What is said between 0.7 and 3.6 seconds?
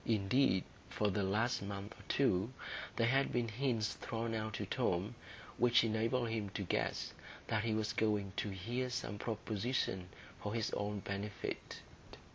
for the last month or two, there had been